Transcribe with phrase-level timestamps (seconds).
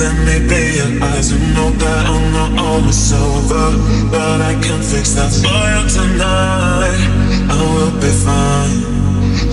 [0.00, 1.32] Let me be your eyes.
[1.32, 3.68] And know that I'm not always sober
[4.10, 7.00] But I can fix that for you tonight.
[7.48, 8.96] I will be fine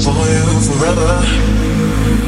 [0.04, 2.23] for you forever.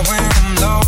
[0.00, 0.81] when I'm low.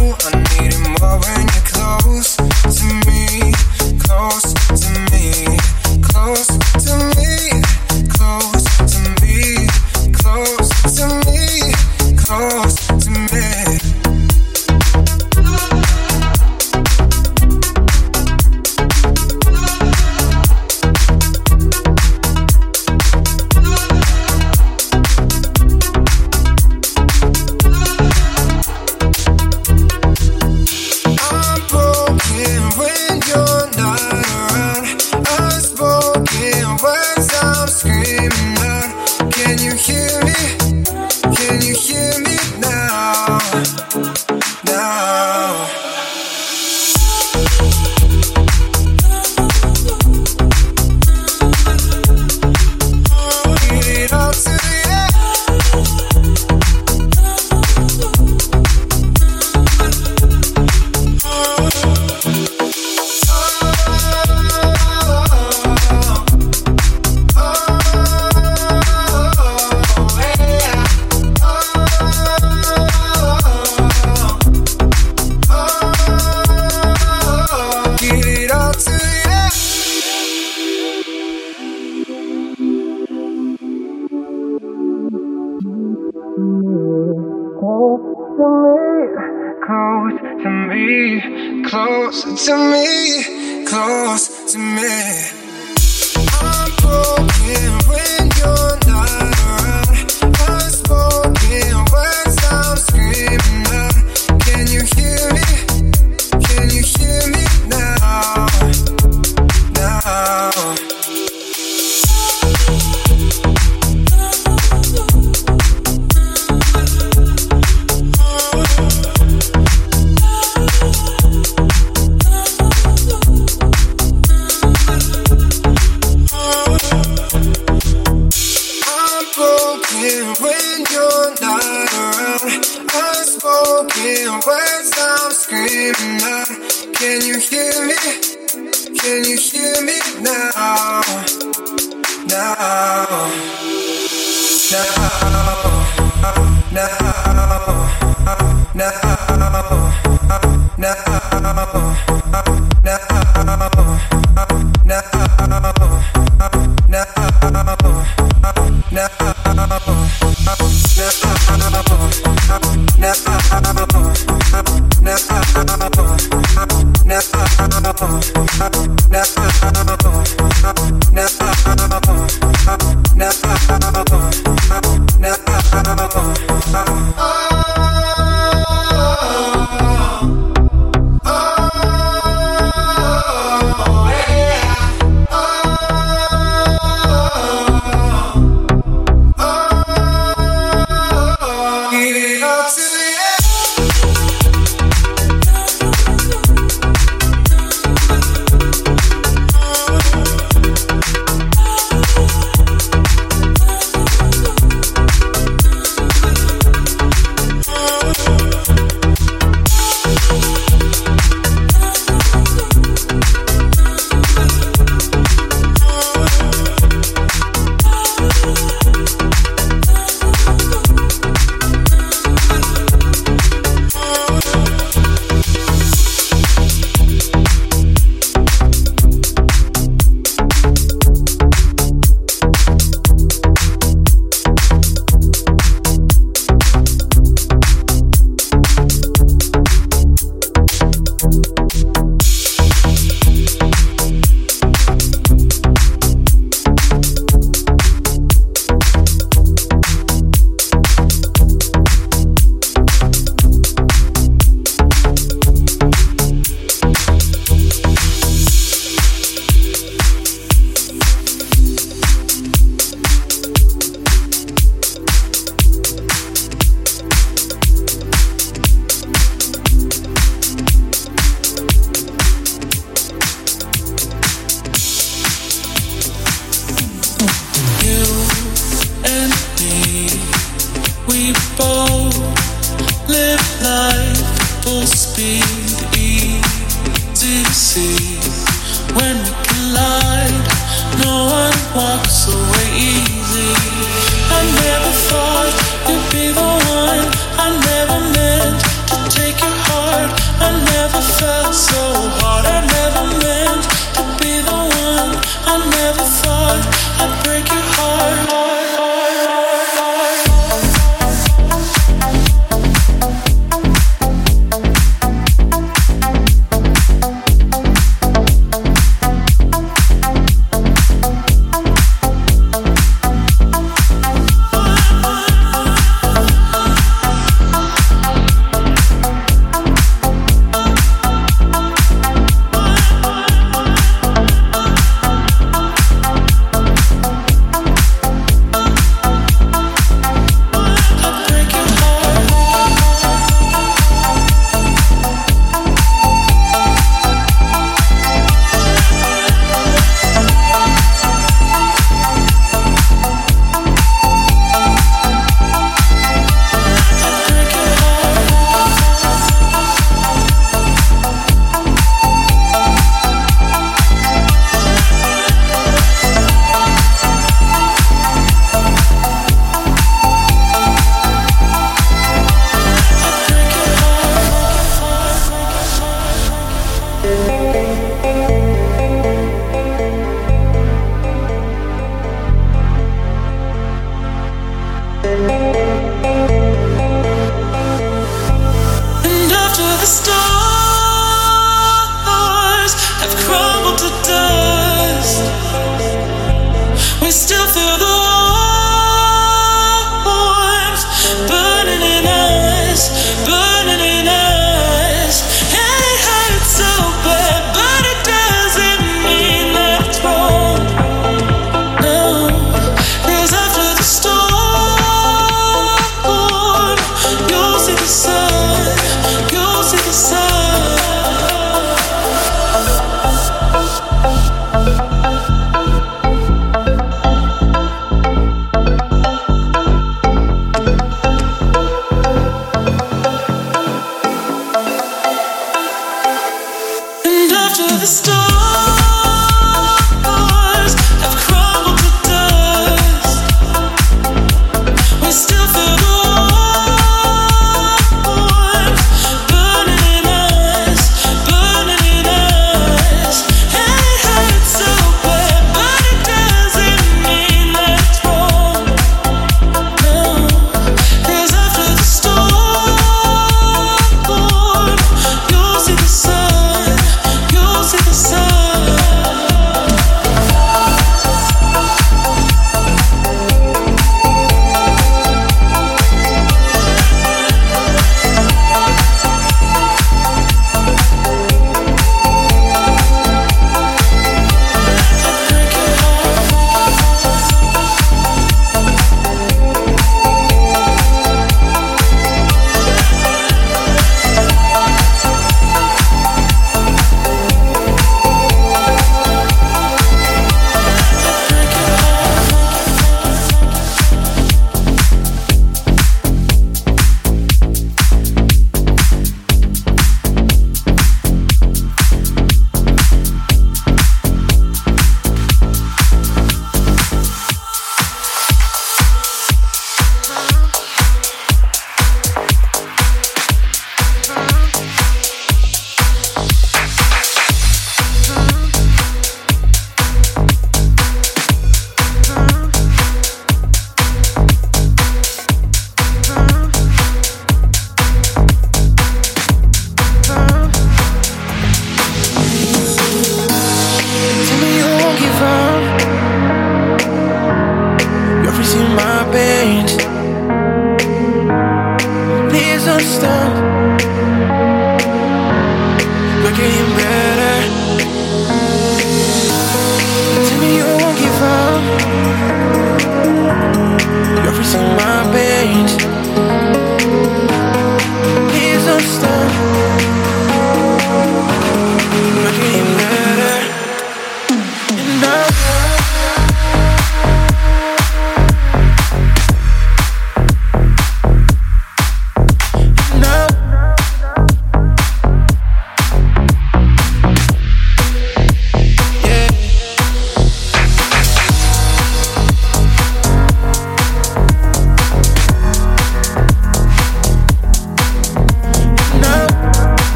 [397.55, 397.83] to the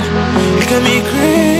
[0.00, 1.55] got me crazy.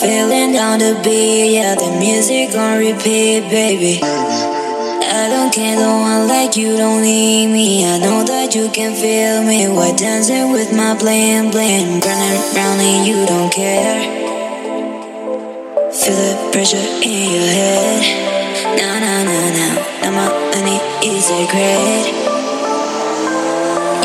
[0.00, 3.98] Feeling down the beat, yeah, the music on repeat, baby.
[4.00, 7.84] I don't care, the one like you don't need me.
[7.84, 9.66] I know that you can feel me.
[9.66, 13.98] We're dancing with my bling bling, running round and you don't care.
[15.90, 17.98] Feel the pressure in your head.
[18.78, 19.74] Nah, nah, nah, nah.
[19.98, 22.06] Now my money is a great.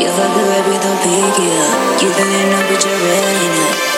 [0.02, 2.02] You fuck the web with no pick it up.
[2.02, 3.93] You don't know, but you're ready now.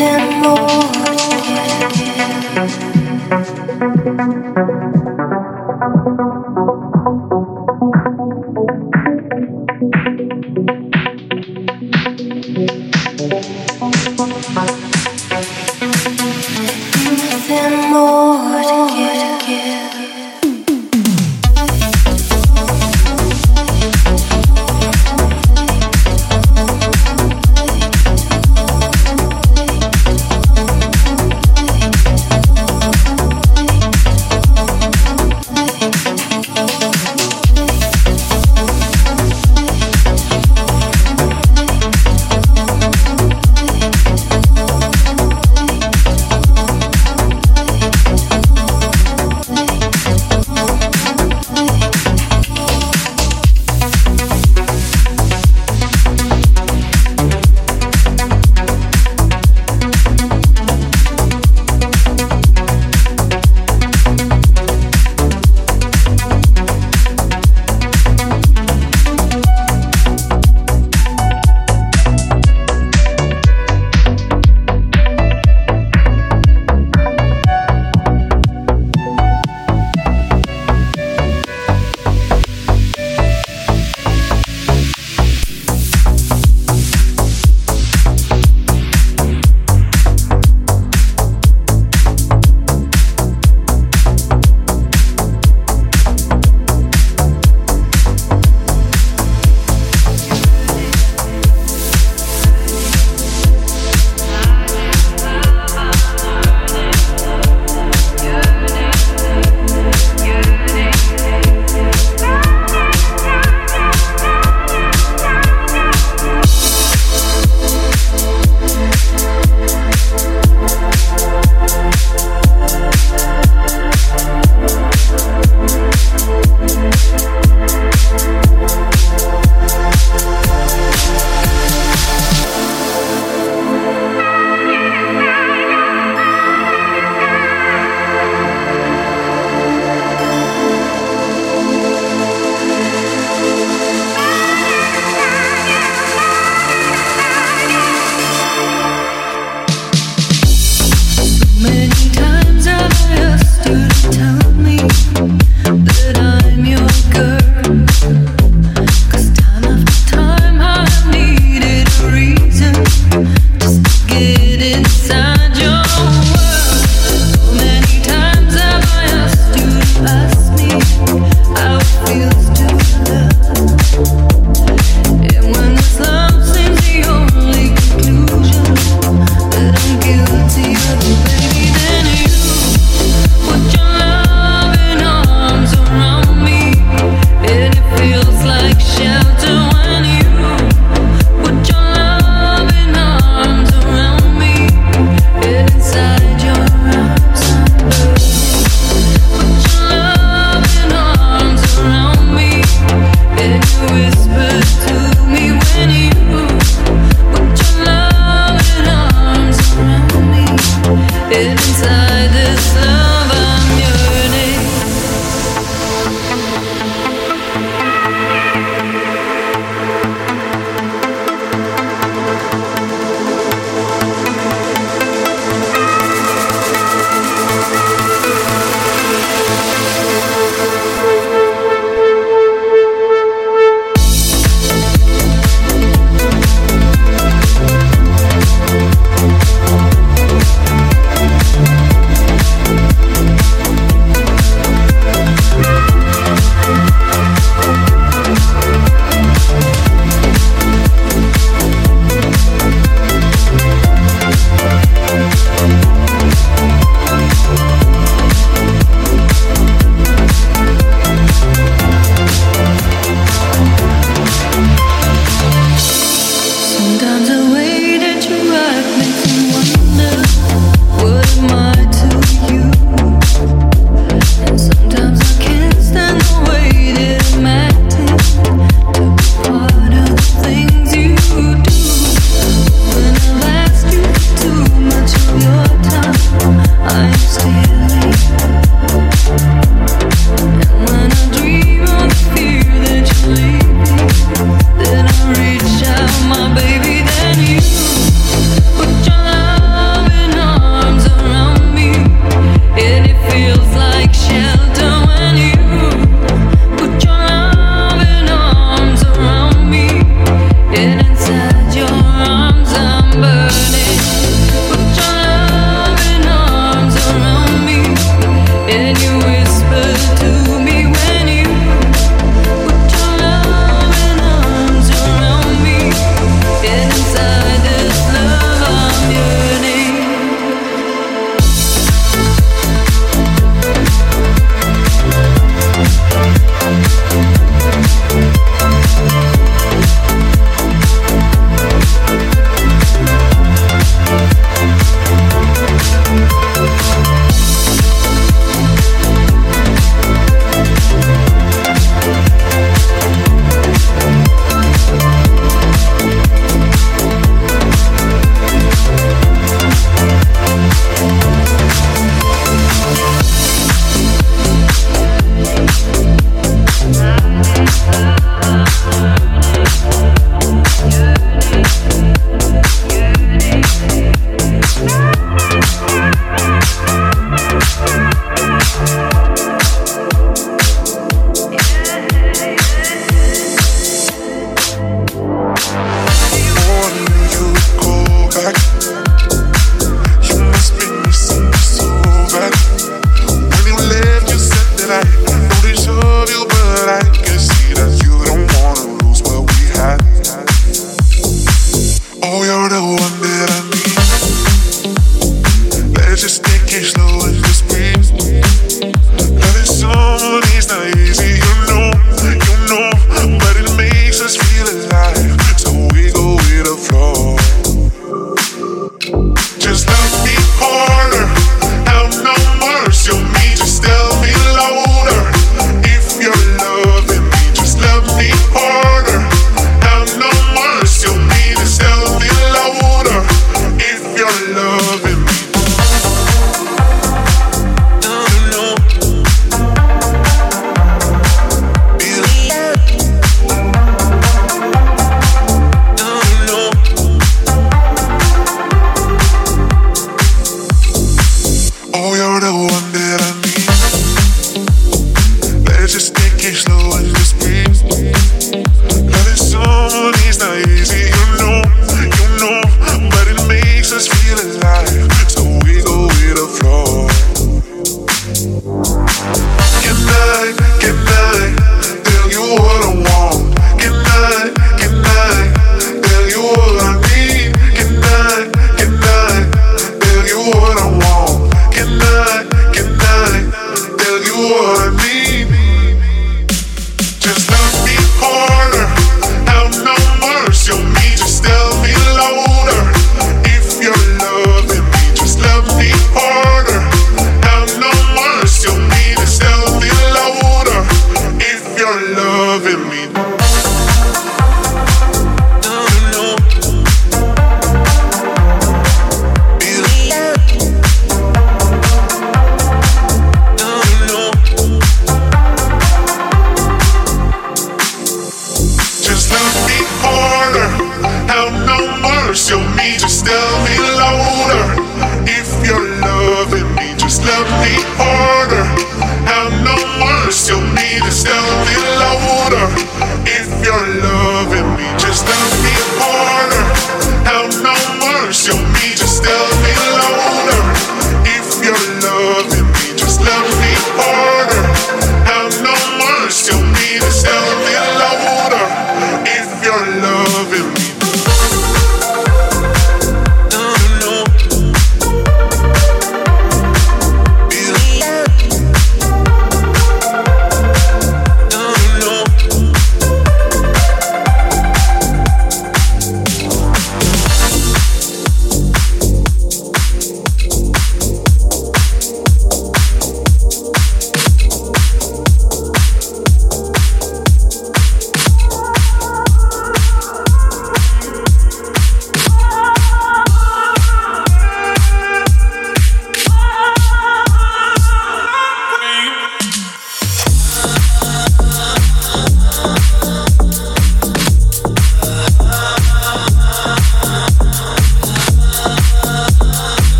[0.00, 0.99] and more.